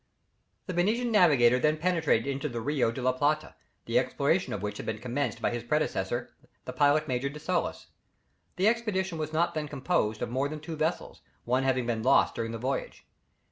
The 0.65 0.73
Venetian 0.73 1.11
navigator 1.11 1.59
then 1.59 1.77
penetrated 1.77 2.25
into 2.25 2.49
the 2.49 2.59
Rio 2.59 2.91
de 2.91 3.03
la 3.03 3.11
Plata, 3.11 3.53
the 3.85 3.99
exploration 3.99 4.51
of 4.51 4.63
which 4.63 4.77
had 4.77 4.85
been 4.87 4.97
commenced 4.97 5.39
by 5.43 5.51
his 5.51 5.63
predecessor 5.63 6.31
the 6.65 6.73
Pilot 6.73 7.07
major 7.07 7.29
de 7.29 7.39
Solis. 7.39 7.85
The 8.55 8.67
expedition 8.67 9.19
was 9.19 9.31
not 9.31 9.53
then 9.53 9.67
composed 9.67 10.23
of 10.23 10.31
more 10.31 10.49
than 10.49 10.59
two 10.59 10.75
vessels, 10.75 11.21
one 11.45 11.61
having 11.61 11.85
been 11.85 12.01
lost 12.01 12.33
during 12.33 12.51
the 12.51 12.57
voyage. 12.57 13.05